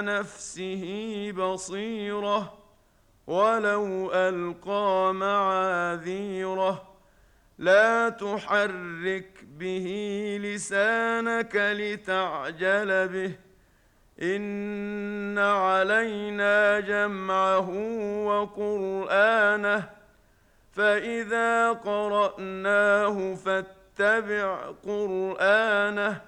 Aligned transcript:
نفسه 0.00 0.84
بصيرة 1.36 2.58
ولو 3.26 4.10
ألقى 4.12 5.14
معاذيرة. 5.14 6.88
لا 7.58 8.08
تحرك 8.08 9.44
به 9.58 9.88
لسانك 10.42 11.56
لتعجل 11.56 13.08
به. 13.08 13.32
إن 14.22 15.38
علينا 15.38 16.80
جمعه 16.80 17.70
وقرآنه. 18.26 19.90
فإذا 20.72 21.72
قرأناه 21.72 23.34
فاتبع 23.34 24.70
قرآنه. 24.86 26.20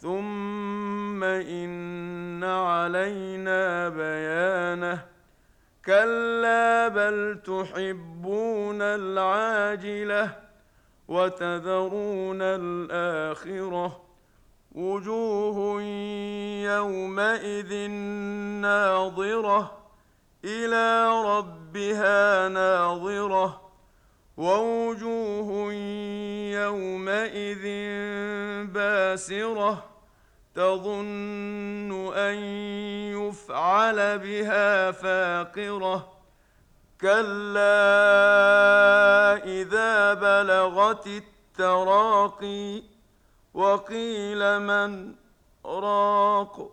ثم 0.00 1.07
ان 1.24 2.44
علينا 2.44 3.88
بيانه 3.88 5.04
كلا 5.84 6.88
بل 6.88 7.40
تحبون 7.46 8.82
العاجله 8.82 10.36
وتذرون 11.08 12.38
الاخره 12.42 14.02
وجوه 14.72 15.82
يومئذ 16.62 17.90
ناظره 18.60 19.78
إلى 20.44 21.08
ربها 21.24 22.48
ناظره 22.48 23.60
ووجوه 24.36 25.72
يومئذ 26.52 27.64
باسره 28.72 29.97
تظن 30.54 32.12
أن 32.14 32.34
يفعل 33.14 34.18
بها 34.18 34.90
فاقرة. 34.90 36.12
كلا 37.00 37.74
إذا 39.44 40.14
بلغت 40.14 41.06
التراقي 41.06 42.82
وقيل 43.54 44.60
من 44.60 45.14
راق 45.66 46.70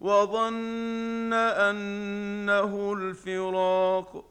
وظن 0.00 1.32
أنه 1.32 2.92
الفراق 2.92 4.24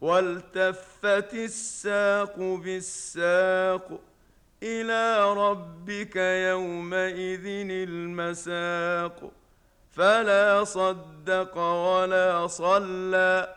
والتفت 0.00 1.34
الساق 1.34 2.36
بالساق. 2.38 4.00
إلى 4.62 5.32
ربك 5.34 6.16
يومئذ 6.16 7.46
المساق. 7.70 9.30
فلا 9.90 10.64
صدق 10.64 11.58
ولا 11.58 12.46
صلى 12.46 13.54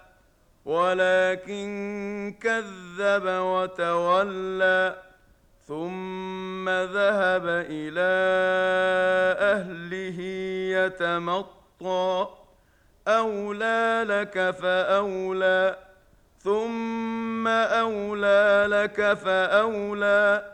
ولكن 0.66 2.36
كذب 2.42 3.24
وتولى. 3.26 4.96
ثم 5.68 6.70
ذهب 6.70 7.46
إلى 7.48 8.14
أهله 9.40 10.20
يتمطى. 10.86 12.28
أولى 13.08 14.06
لك 14.08 14.52
فأولى 14.52 15.78
ثم 16.44 17.48
أولى 17.48 18.66
لك 18.70 19.14
فأولى. 19.14 20.54